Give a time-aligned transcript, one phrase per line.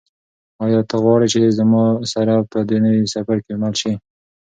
[0.65, 3.93] آیا ته غواړې چې زما سره په دې نوي سفر کې مل شې؟